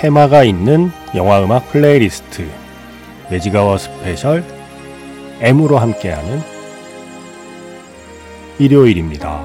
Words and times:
테마가 0.00 0.44
있는 0.44 0.90
영화 1.14 1.44
음악 1.44 1.68
플레이리스트 1.68 2.48
매지가워 3.30 3.76
스페셜 3.76 4.42
M으로 5.40 5.76
함께하는 5.76 6.40
일요일입니다. 8.58 9.44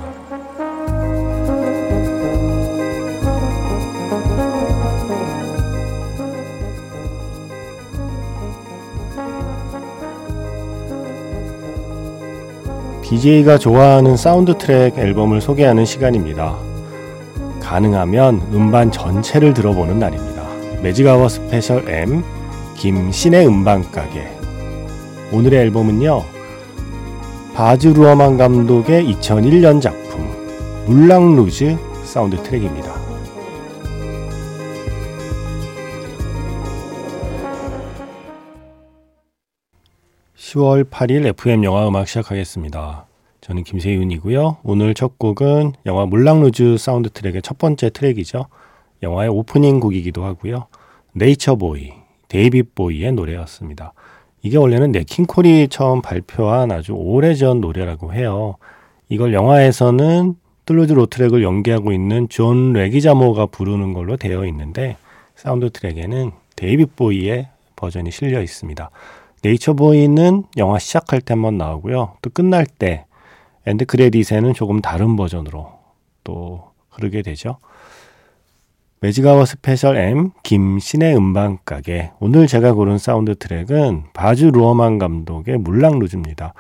DJ가 13.02 13.58
좋아하는 13.58 14.16
사운드 14.16 14.58
트랙 14.58 14.98
앨범을 14.98 15.42
소개하는 15.42 15.83
시간입니다. 15.83 16.56
가능하면 17.59 18.42
음반 18.53 18.89
전체를 18.89 19.53
들어보는 19.53 20.00
날입니다. 20.00 20.34
매직아워 20.86 21.28
스페셜 21.30 21.89
M 21.89 22.23
김세윤의 22.78 23.48
음반가게 23.47 24.30
오늘의 25.31 25.61
앨범은요 25.61 26.23
바즈 27.55 27.88
루어만 27.88 28.38
감독의 28.38 29.03
2001년 29.16 29.81
작품 29.81 30.30
물랑 30.86 31.38
루즈 31.38 31.75
사운드 32.03 32.38
트랙입니다. 32.44 32.94
10월 40.38 40.88
8일 40.88 41.25
FM 41.25 41.64
영화 41.64 41.88
음악 41.88 42.08
시작하겠습니다. 42.08 43.08
저는 43.42 43.64
김세윤이고요. 43.64 44.58
오늘 44.61 44.94
첫 44.94 45.17
곡은 45.17 45.73
영화 45.88 46.05
물랑루즈 46.05 46.77
사운드 46.77 47.09
트랙의 47.09 47.42
첫 47.42 47.58
번째 47.58 47.89
트랙이죠. 47.89 48.45
영화의 49.06 49.30
오프닝 49.30 49.80
곡이기도 49.80 50.25
하고요. 50.25 50.66
Nature 51.14 51.61
Boy, 51.61 51.94
데이빗 52.28 52.75
보위의 52.75 53.14
노래였습니다. 53.14 53.94
이게 54.42 54.58
원래는 54.58 54.92
냇 54.92 55.17
킹 55.17 55.44
콜이 55.44 55.70
처음 55.70 56.02
발표한 56.02 56.72
아주 56.72 56.94
오래전 56.94 57.61
노래라고 57.61 58.14
해요. 58.14 58.56
이걸 59.08 59.33
영화에서는 59.33 60.36
툴루즈 60.66 60.94
로트렉을 60.94 61.44
연기하고 61.44 61.92
있는 61.92 62.28
존 62.28 62.73
레귀자모가 62.73 63.45
부르는 63.48 63.94
걸로 63.94 64.17
되어 64.17 64.45
있는데 64.48 64.98
사운드 65.36 65.70
트랙에는 65.70 66.31
데이빗 66.56 66.95
보위의 66.95 67.48
버전이 67.76 68.11
실려 68.11 68.42
있습니다. 68.42 68.89
Nature 69.43 69.73
Boy는 69.73 70.43
영화 70.58 70.80
시작할 70.80 71.22
때 71.22 71.33
한번 71.33 71.58
나오고요. 71.58 72.14
또 72.22 72.30
끝날 72.32 72.66
때 72.66 73.05
end 73.67 73.86
credit에는 73.86 74.54
조금 74.54 74.82
다른 74.82 75.16
버전으로 75.16 75.72
또 76.23 76.64
흐르게 76.89 77.22
되죠. 77.22 77.58
매직아워 79.05 79.45
스페셜 79.45 79.98
M 79.98 80.32
김세윤의 80.42 81.16
음반 81.16 81.60
가게 81.64 82.11
오늘 82.20 82.48
제가 82.48 82.73
고른 82.73 82.98
사운드 82.98 83.36
트랙은 83.36 84.05
바즈 84.14 84.49
루어만 84.49 84.98
감독의 84.98 85.60
물랑루즈입니다. 85.60 86.55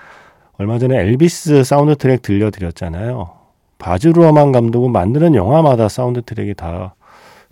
얼마 0.59 0.77
전에 0.77 0.95
엘비스 0.95 1.63
사운드 1.63 1.95
트랙 1.95 2.21
들려드렸잖아요. 2.21 3.31
바즈 3.79 4.11
루어만 4.13 4.51
감독은 4.51 4.91
만드는 4.91 5.33
영화마다 5.33 5.89
사운드 5.89 6.21
트랙이 6.21 6.53
다 6.53 6.93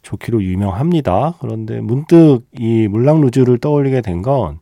좋기로 0.04 0.44
유명합니다. 0.44 1.38
그런데 1.40 1.82
문득 1.82 2.42
이 2.52 2.88
물랑루즈를 2.88 3.58
떠올리게 3.58 4.02
된 4.02 4.22
건 4.22 4.60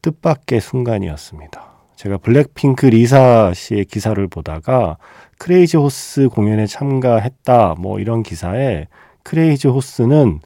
뜻밖의 0.00 0.62
순간이었습니다. 0.62 1.62
제가 1.96 2.16
블랙핑크 2.16 2.86
리사 2.86 3.52
씨의 3.54 3.84
기사를 3.84 4.26
보다가 4.26 4.96
크레이지 5.38 5.76
호스 5.76 6.30
공연에 6.30 6.66
참가했다 6.66 7.74
뭐 7.78 8.00
이런 8.00 8.22
기사에 8.22 8.86
크레이지 9.24 9.68
호스는 9.68 10.40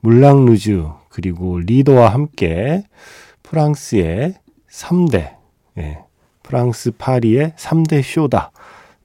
물랑 0.00 0.46
루즈 0.46 0.86
그리고 1.10 1.58
리도와 1.58 2.08
함께 2.08 2.84
프랑스의 3.42 4.34
3대 4.70 5.36
예, 5.78 5.98
프랑스 6.42 6.92
파리의 6.92 7.52
3대 7.56 8.02
쇼다 8.02 8.52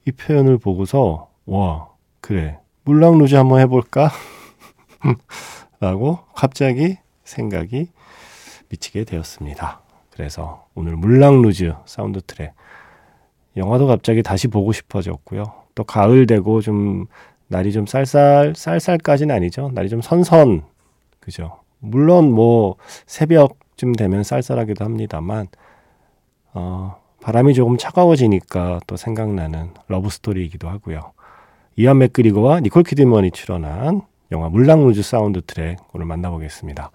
이 0.06 0.12
표현을 0.12 0.58
보고서 0.58 1.30
와 1.46 1.90
그래 2.22 2.60
물랑 2.84 3.18
루즈 3.18 3.36
한번 3.36 3.60
해볼까 3.60 4.12
라고 5.80 6.20
갑자기 6.34 6.98
생각이 7.24 7.90
미치게 8.70 9.04
되었습니다. 9.04 9.82
그래서 10.12 10.68
오늘 10.76 10.96
물랑 10.96 11.42
루즈 11.42 11.74
사운드 11.86 12.22
트랙 12.22 12.54
영화도 13.58 13.88
갑자기 13.88 14.24
다시 14.24 14.48
보고 14.48 14.72
싶어졌고요. 14.72 15.44
또 15.76 15.84
가을 15.84 16.26
되고 16.26 16.62
좀 16.62 17.08
날이 17.56 17.72
좀 17.72 17.86
쌀쌀 17.86 18.54
쌀쌀까지는 18.54 19.34
아니죠. 19.34 19.72
날이 19.74 19.88
좀 19.88 20.02
선선 20.02 20.64
그죠. 21.22 21.60
물론 21.80 22.34
뭐 22.34 22.76
새벽쯤 23.06 23.94
되면 23.94 24.24
쌀쌀하기도 24.24 24.84
합니다만 24.84 25.48
어, 26.54 26.98
바람이 27.22 27.54
조금 27.54 27.78
차가워지니까 27.78 28.82
또 28.88 28.98
생각나는 28.98 29.70
러브 29.88 30.10
스토리이기도 30.10 30.68
하고요. 30.68 31.14
이완 31.78 31.98
맥그리거와 32.00 32.60
니콜 32.60 32.84
키드먼이 32.84 33.32
출연한 33.32 34.02
영화 34.34 34.50
물랑루즈 34.50 35.02
사운드 35.02 35.42
트랙 35.42 35.78
오늘 35.94 36.06
만나보겠습니다. 36.08 36.92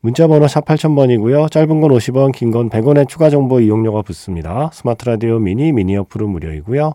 문자번호 0.00 0.46
샵 0.46 0.64
8000번이고요. 0.66 1.50
짧은 1.50 1.80
건 1.80 1.90
50원, 1.90 2.30
긴 2.32 2.52
건 2.52 2.70
100원의 2.70 3.08
추가 3.08 3.28
정보 3.28 3.58
이용료가 3.58 4.02
붙습니다. 4.02 4.70
스마트 4.72 5.04
라디오 5.06 5.40
미니, 5.40 5.72
미니 5.72 5.96
어플은 5.96 6.28
무료이고요. 6.28 6.94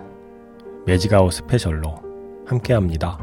매직아웃 0.85 1.33
스페셜로 1.33 1.95
함께합니다. 2.45 3.19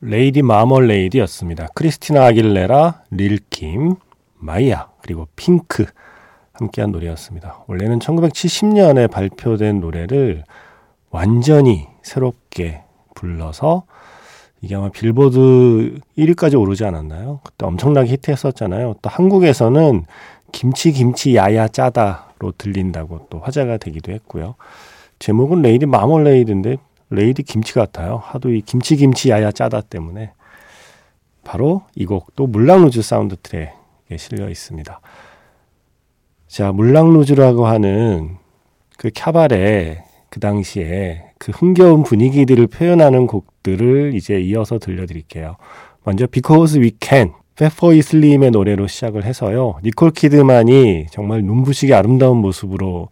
Lady 0.00 0.42
Marmalade였습니다. 0.42 1.66
크리스티나 1.74 2.26
아길레라, 2.26 3.02
릴킴, 3.10 3.96
마이아, 4.34 4.88
그리고 5.02 5.26
핑크 5.34 5.84
함께한 6.52 6.92
노래였습니다. 6.92 7.64
원래는 7.66 7.98
1970년에 7.98 9.10
발표된 9.10 9.80
노래를 9.80 10.44
완전히 11.10 11.88
새롭게 12.02 12.85
불러서 13.16 13.82
이게 14.60 14.76
아마 14.76 14.90
빌보드 14.90 15.98
1위까지 16.16 16.58
오르지 16.58 16.84
않았나요? 16.84 17.40
그때 17.42 17.66
엄청나게 17.66 18.10
히트했었잖아요. 18.12 18.94
또 19.02 19.10
한국에서는 19.10 20.04
김치 20.52 20.92
김치 20.92 21.34
야야 21.34 21.68
짜다로 21.68 22.52
들린다고 22.56 23.26
또 23.28 23.40
화제가 23.40 23.78
되기도 23.78 24.12
했고요. 24.12 24.54
제목은 25.18 25.62
Lady 25.62 25.86
Marmalade인데 25.86 26.76
Lady 27.10 27.42
김치 27.42 27.74
같아요. 27.74 28.20
하도 28.22 28.50
이 28.50 28.62
김치 28.62 28.96
김치 28.96 29.30
야야 29.30 29.50
짜다 29.50 29.80
때문에 29.82 30.32
바로 31.44 31.82
이 31.94 32.06
곡도 32.06 32.46
물랑루즈 32.46 33.02
사운드 33.02 33.36
트랙에 33.36 33.70
실려 34.18 34.48
있습니다. 34.48 35.00
자, 36.48 36.72
물랑루즈라고 36.72 37.66
하는 37.66 38.36
그 38.96 39.10
캬바레 39.10 40.02
그 40.30 40.40
당시에 40.40 41.25
그 41.38 41.52
흥겨운 41.52 42.02
분위기들을 42.02 42.66
표현하는 42.68 43.26
곡들을 43.26 44.14
이제 44.14 44.40
이어서 44.40 44.78
들려드릴게요. 44.78 45.56
먼저 46.04 46.26
Because 46.26 46.80
We 46.80 46.92
Can 47.00 47.32
팻보이 47.56 48.02
슬림의 48.02 48.50
노래로 48.50 48.86
시작을 48.86 49.24
해서요. 49.24 49.76
니콜 49.82 50.10
키드만이 50.10 51.06
정말 51.10 51.42
눈부시게 51.42 51.94
아름다운 51.94 52.38
모습으로 52.38 53.08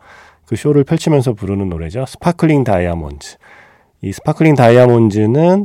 그 0.47 0.57
쇼를 0.57 0.85
펼치면서 0.85 1.33
부르는 1.33 1.71
노래죠. 1.71 2.05
Sparkling 2.07 2.65
Diamond. 2.65 3.37
이 4.03 4.13
Sparkling 4.13 4.55
Diamond는 4.55 5.65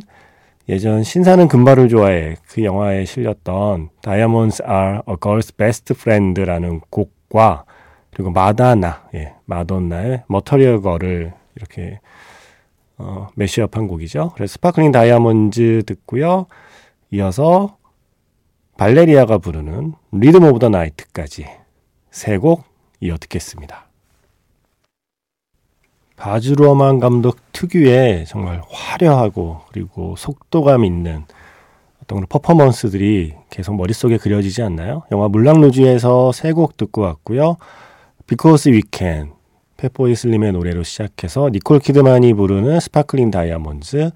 예전 0.69 1.03
신사는 1.03 1.47
금발을 1.47 1.89
좋아해 1.89 2.35
그 2.47 2.63
영화에 2.63 3.03
실렸던 3.03 3.89
Diamonds 4.01 4.63
are 4.63 5.01
a 5.09 5.15
girl's 5.15 5.55
best 5.57 5.93
friend라는 5.93 6.81
곡과 6.89 7.65
그리고 8.11 8.31
마돈나, 8.31 9.03
예, 9.13 9.33
마돈나의 9.45 10.23
Material 10.27 10.81
Girl을 10.81 11.33
이렇게 11.55 11.99
어, 12.99 13.29
mashup한 13.35 13.87
곡이죠. 13.87 14.31
그래서 14.35 14.53
Sparkling 14.53 14.91
Diamond 14.91 15.83
듣고요. 15.85 16.45
이어서 17.11 17.77
발레리아가 18.77 19.37
부르는 19.39 19.93
Rhythm 20.11 20.43
of 20.43 20.59
the 20.59 20.69
Night까지 20.69 21.47
세 22.11 22.37
곡 22.37 22.63
이어 23.01 23.17
듣겠습니다. 23.17 23.87
바즈 26.17 26.51
루어만 26.51 26.99
감독 26.99 27.37
특유의 27.53 28.25
정말 28.25 28.61
화려하고 28.69 29.61
그리고 29.71 30.15
속도감 30.17 30.83
있는 30.83 31.23
어떤 32.03 32.25
퍼포먼스들이 32.27 33.35
계속 33.49 33.75
머릿속에 33.75 34.17
그려지지 34.17 34.61
않나요? 34.63 35.03
영화 35.13 35.29
물랑루즈에서 35.29 36.33
세 36.33 36.51
곡 36.51 36.75
듣고 36.75 37.01
왔고요. 37.01 37.55
Because 38.27 38.71
We 38.71 38.81
Can, 38.91 39.31
팻보이 39.79 40.13
슬림의 40.13 40.51
노래로 40.51 40.83
시작해서 40.83 41.49
니콜 41.49 41.79
키드만이 41.79 42.33
부르는 42.33 42.81
Sparkling 42.81 43.31
Diamond 43.31 44.11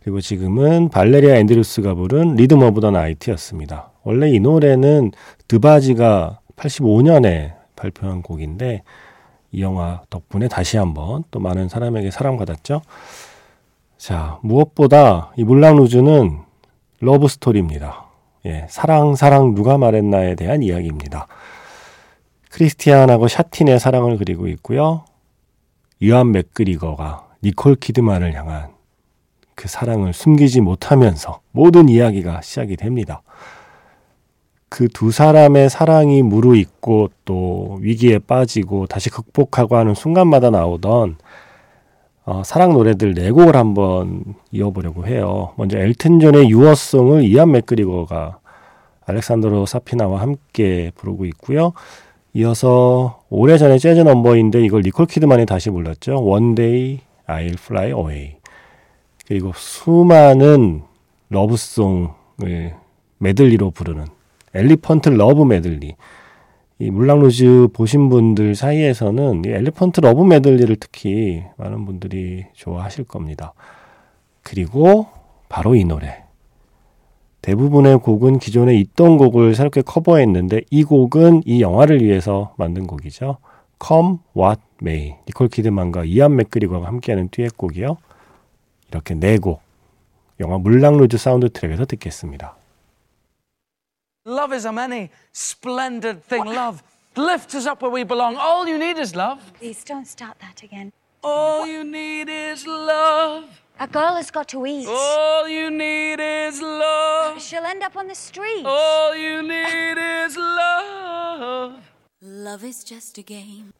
그리고 0.00 0.20
지금은 0.20 0.90
발레리아 0.90 1.34
앤드루스가 1.38 1.94
부른 1.94 2.36
Rhythm 2.36 2.62
of 2.62 2.80
the 2.80 2.92
Night였습니다. 2.92 3.90
원래 4.04 4.30
이 4.30 4.38
노래는 4.38 5.10
드바지가 5.48 6.38
85년에 6.54 7.54
발표한 7.74 8.22
곡인데 8.22 8.84
이 9.50 9.60
영화 9.60 10.02
덕분에 10.08 10.46
다시 10.46 10.76
한번 10.76 11.24
또 11.32 11.40
많은 11.40 11.68
사람에게 11.68 12.12
사랑받았죠. 12.12 12.82
자, 13.96 14.38
무엇보다 14.42 15.32
이 15.36 15.42
물랑 15.42 15.76
루즈는 15.76 16.38
러브 17.00 17.26
스토리입니다. 17.26 18.04
예, 18.46 18.66
사랑, 18.68 19.16
사랑, 19.16 19.56
누가 19.56 19.78
말했나에 19.78 20.36
대한 20.36 20.62
이야기입니다. 20.62 21.26
크리스티안하고 22.50 23.26
샤틴의 23.26 23.80
사랑을 23.80 24.16
그리고 24.16 24.46
있고요. 24.46 25.04
이완 26.02 26.32
맥그리거가 26.32 27.28
니콜 27.42 27.76
키드만을 27.76 28.34
향한 28.34 28.68
그 29.54 29.68
사랑을 29.68 30.12
숨기지 30.12 30.60
못하면서 30.60 31.40
모든 31.52 31.88
이야기가 31.88 32.40
시작이 32.42 32.76
됩니다. 32.76 33.22
그 34.68 34.88
두 34.88 35.10
사람의 35.10 35.70
사랑이 35.70 36.22
무르익고 36.22 37.10
또 37.24 37.78
위기에 37.80 38.18
빠지고 38.18 38.86
다시 38.86 39.10
극복하고 39.10 39.76
하는 39.76 39.94
순간마다 39.94 40.50
나오던 40.50 41.16
어, 42.24 42.42
사랑 42.44 42.74
노래들 42.74 43.14
네 43.14 43.30
곡을 43.30 43.56
한번 43.56 44.34
이어보려고 44.50 45.06
해요. 45.06 45.54
먼저 45.56 45.78
엘튼 45.78 46.20
존의 46.20 46.50
유어송을 46.50 47.24
이안 47.24 47.52
맥그리거가 47.52 48.38
알렉산드로 49.06 49.64
사피나와 49.64 50.20
함께 50.20 50.92
부르고 50.94 51.24
있고요. 51.24 51.72
이어서 52.34 53.22
오래전에 53.30 53.78
재즈 53.78 54.00
넘버인데 54.00 54.60
이걸 54.64 54.82
니콜 54.82 55.06
키드만이 55.06 55.46
다시 55.46 55.70
불렀죠. 55.70 56.16
One 56.16 56.54
Day 56.54 57.00
I'll 57.26 57.54
Fly 57.54 57.86
Away. 57.88 58.36
그리고 59.26 59.52
수많은 59.54 60.82
러브송을 61.30 62.74
메들리로 63.18 63.70
부르는 63.70 64.06
Elephant 64.54 65.10
Love 65.10 65.42
Medley. 65.44 65.96
이 66.80 66.90
물랑루즈 66.90 67.68
보신 67.72 68.08
분들 68.08 68.54
사이에서는 68.54 69.42
이 69.44 69.48
Elephant 69.48 70.00
Love 70.00 70.22
Medley를 70.22 70.76
특히 70.76 71.42
많은 71.56 71.84
분들이 71.84 72.44
좋아하실 72.52 73.04
겁니다. 73.04 73.52
그리고 74.42 75.08
바로 75.48 75.74
이 75.74 75.84
노래. 75.84 76.22
대부분의 77.42 77.98
곡은 77.98 78.38
기존에 78.38 78.74
있던 78.76 79.16
곡을 79.16 79.54
새롭게 79.54 79.82
커버했는데 79.82 80.62
이 80.70 80.84
곡은 80.84 81.42
이 81.46 81.62
영화를 81.62 82.02
위해서 82.02 82.54
만든 82.56 82.86
곡이죠. 82.86 83.38
Come 83.84 84.18
What 84.36 84.60
May. 84.82 85.16
니콜 85.26 85.48
키드만과 85.48 86.04
이완 86.04 86.36
맥그리거가 86.36 86.86
함께하는 86.86 87.28
듀엣곡이요. 87.30 87.96
이렇게 88.88 89.14
네 89.14 89.38
곡. 89.38 89.62
영화 90.40 90.58
물랑루즈 90.58 91.16
사운드 91.16 91.50
트랙에서 91.50 91.84
듣겠습니다. 91.84 92.56
Love 94.26 94.54
is 94.54 94.66
a 94.66 94.72
many 94.72 95.08
splendid 95.34 96.20
thing. 96.28 96.48
Love 96.48 96.82
lifts 97.16 97.56
us 97.56 97.66
up 97.66 97.82
where 97.82 97.94
we 97.94 98.04
belong. 98.04 98.36
All 98.36 98.68
you 98.68 98.76
need 98.76 99.00
is 99.00 99.16
love. 99.16 99.40
Please 99.58 99.84
don't 99.84 100.06
start 100.06 100.38
that 100.40 100.62
again. 100.62 100.92
All 101.22 101.66
you 101.66 101.84
need 101.84 102.28
is 102.30 102.66
love. 102.66 103.44
A 103.80 103.86
girl 103.86 104.14
has 104.16 104.30
got 104.32 104.48
to 104.48 104.66
eat. 104.66 104.86
All 104.88 105.48
you 105.48 105.70
need 105.70 106.20
is 106.20 106.60
love. 106.62 107.40
She'll 107.40 107.64
end 107.64 107.82
up 107.84 107.96
on 107.96 108.06
the 108.06 108.14
street. 108.14 108.64
All 108.66 109.14
you 109.16 109.42
need 109.42 109.98
is 109.98 110.36
love. 110.36 111.74
Love 112.22 112.66
is 112.66 112.84
just 112.84 113.20
a 113.20 113.24
game. 113.24 113.72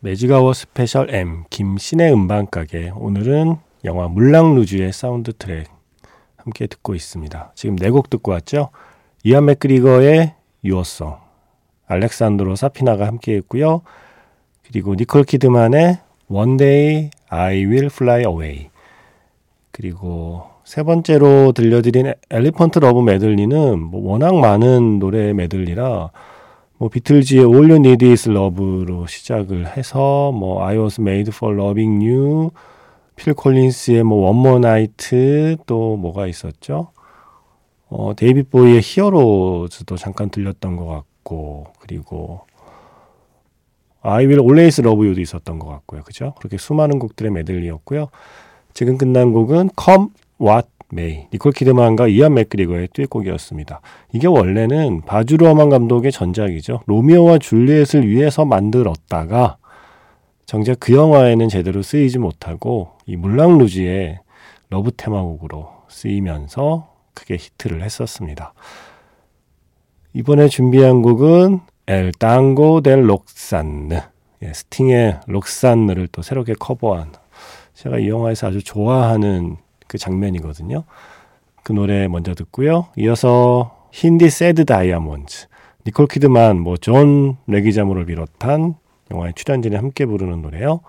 매직아워 0.00 0.52
스페셜 0.52 1.14
M 1.14 1.44
김세윤의 1.48 2.12
음반 2.12 2.46
가게 2.50 2.90
오늘은 2.94 3.56
영화 3.84 4.08
물랑루즈의 4.08 4.92
사운드 4.92 5.32
트랙 5.32 5.68
함께 6.36 6.66
듣고 6.66 6.94
있습니다. 6.94 7.52
지금 7.54 7.76
네 7.76 7.88
곡 7.90 8.10
듣고 8.10 8.32
왔죠? 8.32 8.68
이완 9.24 9.46
맥그리거의 9.46 10.34
Your 10.62 10.86
Song, 10.86 11.16
알레산드로 11.86 12.56
사피나가 12.56 13.06
함께 13.06 13.34
했고요. 13.36 13.80
그리고 14.66 14.94
니콜 14.94 15.24
키드만의 15.24 16.00
One 16.34 16.56
Day 16.56 17.10
I 17.28 17.64
Will 17.64 17.86
Fly 17.86 18.22
Away. 18.22 18.70
그리고 19.70 20.42
세 20.64 20.82
번째로 20.82 21.52
들려드린 21.52 22.12
Elephant 22.28 22.80
Love 22.80 23.00
Medley는 23.00 23.78
뭐 23.78 24.10
워낙 24.10 24.34
많은 24.34 24.98
노래 24.98 25.32
메들리라 25.32 26.10
뭐 26.78 26.88
비틀즈의 26.88 27.44
All 27.44 27.70
You 27.70 27.76
Need 27.76 28.04
Is 28.10 28.28
Love로 28.28 29.06
시작을 29.06 29.76
해서 29.76 30.32
뭐 30.32 30.64
I 30.64 30.76
Was 30.76 31.00
Made 31.00 31.30
for 31.32 31.54
Loving 31.54 32.04
You, 32.04 32.50
필 33.14 33.34
콜린스의 33.34 34.02
뭐 34.02 34.28
One 34.28 34.40
More 34.40 34.58
Night 34.58 35.56
또 35.66 35.96
뭐가 35.96 36.26
있었죠? 36.26 36.88
어, 37.88 38.12
데이빗 38.16 38.50
보이의 38.50 38.80
히어로즈도 38.82 39.96
잠깐 39.96 40.30
들렸던 40.30 40.74
것 40.74 40.86
같고, 40.86 41.68
그리고 41.78 42.40
I 44.04 44.26
Will 44.26 44.40
Always 44.40 44.80
Love 44.82 45.04
You도 45.04 45.20
있었던 45.20 45.58
것 45.58 45.66
같고요. 45.66 46.02
그죠? 46.02 46.34
그렇게 46.38 46.58
수많은 46.58 46.98
곡들의 46.98 47.32
메들리였고요. 47.32 48.08
지금 48.74 48.98
끝난 48.98 49.32
곡은 49.32 49.70
Come 49.82 50.08
What 50.40 50.68
May, 50.92 51.26
니콜 51.32 51.52
키드만과 51.52 52.08
이안 52.08 52.34
맥그리거의 52.34 52.88
듀엣곡이었습니다. 52.92 53.80
이게 54.12 54.26
원래는 54.26 55.02
바즈 55.06 55.33
루어만 55.33 55.70
감독의 55.70 56.12
전작이죠. 56.12 56.82
로미오와 56.86 57.38
줄리엣을 57.38 58.06
위해서 58.06 58.44
만들었다가 58.44 59.56
정작 60.46 60.78
그 60.78 60.92
영화에는 60.92 61.48
제대로 61.48 61.82
쓰이지 61.82 62.18
못하고 62.18 62.90
이 63.06 63.16
물랑 63.16 63.58
루즈의 63.58 64.20
러브 64.68 64.92
테마곡으로 64.92 65.68
쓰이면서 65.88 66.92
크게 67.14 67.36
히트를 67.36 67.82
했었습니다. 67.82 68.52
이번에 70.12 70.48
준비한 70.48 71.02
곡은 71.02 71.60
El 71.86 72.12
Tango 72.12 72.80
de 72.82 73.08
Roxanne 73.08 74.00
예, 74.42 74.52
스팅의 74.52 75.20
Roxanne를 75.26 76.08
또 76.08 76.22
새롭게 76.22 76.54
커버한 76.58 77.12
제가 77.74 77.98
이 77.98 78.08
영화에서 78.08 78.48
아주 78.48 78.62
좋아하는 78.62 79.56
그 79.86 79.98
장면이거든요. 79.98 80.84
그 81.62 81.72
노래 81.72 82.08
먼저 82.08 82.34
듣고요. 82.34 82.88
이어서 82.96 83.88
Hindi 83.92 84.30
Sad 84.30 84.64
Diamond 84.66 85.46
니콜 85.86 86.06
키드만 86.08 86.60
뭐 86.60 86.76
존 86.78 87.36
레기자모를 87.46 88.06
비롯한 88.06 88.74
영화의 89.10 89.34
출연진이 89.34 89.76
함께 89.76 90.06
부르는 90.06 90.42
노래요. 90.42 90.80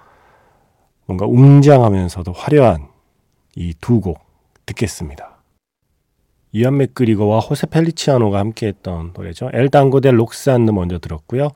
뭔가 1.05 1.25
웅장하면서도 1.25 2.31
화려한 2.31 2.87
이 3.57 3.73
두 3.81 4.01
곡 4.01 4.19
듣겠습니다. 4.65 5.34
이완 6.55 6.77
맥그리거와 6.77 7.39
호세 7.39 7.67
펠리치아노가 7.67 8.39
함께했던 8.39 9.11
노래죠. 9.13 9.49
El 9.51 9.67
Tango 9.67 9.99
de 9.99 10.11
Roxanne 10.11 10.71
먼저 10.71 10.99
들었고요. 10.99 11.49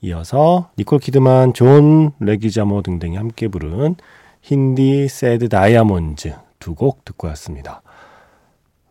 이어서 0.00 0.70
니콜 0.76 0.98
키드만, 0.98 1.54
존 1.54 2.10
레기자모 2.18 2.82
등등이 2.82 3.14
함께 3.16 3.46
부른 3.46 3.94
Hindi 4.42 5.06
Sad 5.06 5.48
Diamond 5.48 6.34
두곡 6.58 7.04
듣고 7.04 7.28
왔습니다. 7.28 7.82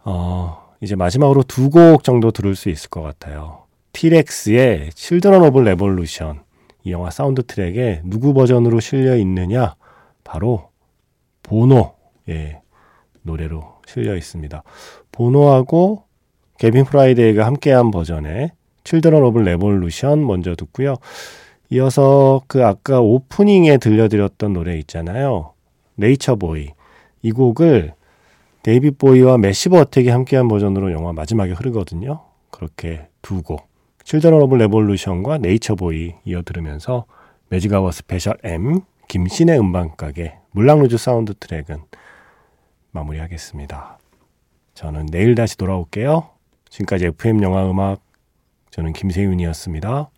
어, 0.05 0.71
이제 0.79 0.95
마지막으로 0.95 1.43
두 1.43 1.69
곡 1.69 2.05
정도 2.05 2.31
들을 2.31 2.55
수 2.55 2.69
있을 2.69 2.89
것 2.89 3.01
같아요. 3.01 3.63
티렉스의 3.91 4.91
Children 4.93 5.43
of 5.43 5.59
Revolution 5.59 6.41
이 6.85 6.93
영화 6.93 7.09
사운드 7.09 7.43
트랙에 7.45 7.99
누구 8.05 8.33
버전으로 8.33 8.79
실려 8.79 9.17
있느냐? 9.17 9.75
바로 10.23 10.69
보노의 11.43 12.61
노래로 13.23 13.63
실려 13.87 14.15
있습니다. 14.15 14.63
보노하고 15.11 16.03
개빈 16.57 16.85
프라이데이가 16.85 17.45
함께한 17.45 17.91
버전의 17.91 18.51
Children 18.83 19.23
of 19.23 19.39
Revolution 19.39 20.25
먼저 20.25 20.55
듣고요. 20.55 20.95
이어서 21.69 22.41
그 22.47 22.65
아까 22.65 23.01
오프닝에 23.01 23.77
들려드렸던 23.77 24.53
노래 24.53 24.77
있잖아요. 24.79 25.53
Nature 25.95 26.35
Boy. 26.35 26.69
이 27.21 27.31
곡을 27.31 27.93
데이빗 28.61 28.97
보위와 28.97 29.37
매시브 29.37 29.77
어택이 29.77 30.09
함께한 30.09 30.47
버전으로 30.47 30.91
영화 30.91 31.13
마지막에 31.13 31.51
흐르거든요. 31.53 32.21
그렇게 32.51 33.07
두 33.21 33.41
곡. 33.41 33.67
Children 34.03 34.41
of 34.41 34.55
Revolution과 34.55 35.39
Nature 35.39 35.75
Boy 35.75 36.13
이어 36.25 36.41
들으면서 36.43 37.05
매직아워 37.49 37.91
스페셜 37.91 38.37
M 38.43 38.81
김세윤의 39.07 39.59
음반가게 39.59 40.35
물랑루즈 40.51 40.97
사운드 40.97 41.33
트랙은 41.33 41.77
마무리하겠습니다. 42.93 43.99
저는 44.73 45.07
내일 45.07 45.35
다시 45.35 45.57
돌아올게요. 45.57 46.29
지금까지 46.69 47.07
FM 47.07 47.43
영화 47.43 47.69
음악 47.69 48.01
저는 48.71 48.93
김세윤이었습니다. 48.93 50.09